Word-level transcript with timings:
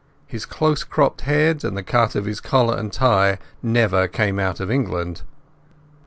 His 0.25 0.47
close 0.47 0.83
cropped 0.83 1.21
head 1.21 1.63
and 1.63 1.77
the 1.77 1.83
cut 1.83 2.15
of 2.15 2.25
his 2.25 2.39
collar 2.41 2.75
and 2.75 2.91
tie 2.91 3.37
never 3.61 4.07
came 4.07 4.39
out 4.39 4.59
of 4.59 4.71
England. 4.71 5.21